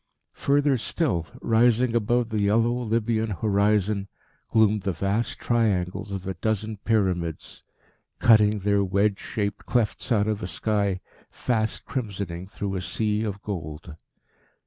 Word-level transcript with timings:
Further 0.33 0.79
still, 0.79 1.27
rising 1.43 1.93
above 1.93 2.29
the 2.29 2.39
yellow 2.39 2.73
Libyan 2.73 3.29
horizon, 3.29 4.07
gloomed 4.49 4.81
the 4.81 4.93
vast 4.93 5.37
triangles 5.37 6.11
of 6.11 6.25
a 6.25 6.33
dozen 6.33 6.77
Pyramids, 6.77 7.63
cutting 8.17 8.61
their 8.61 8.83
wedge 8.83 9.19
shaped 9.19 9.67
clefts 9.67 10.11
out 10.11 10.25
of 10.27 10.41
a 10.41 10.47
sky 10.47 11.01
fast 11.29 11.85
crimsoning 11.85 12.47
through 12.49 12.73
a 12.75 12.81
sea 12.81 13.21
of 13.21 13.43
gold. 13.43 13.95